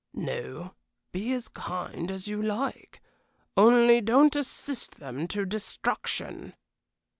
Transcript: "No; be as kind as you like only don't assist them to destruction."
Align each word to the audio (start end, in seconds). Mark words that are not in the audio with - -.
"No; 0.15 0.73
be 1.11 1.31
as 1.31 1.47
kind 1.47 2.09
as 2.09 2.27
you 2.27 2.41
like 2.41 3.03
only 3.55 4.01
don't 4.01 4.35
assist 4.35 4.95
them 4.95 5.27
to 5.27 5.45
destruction." 5.45 6.55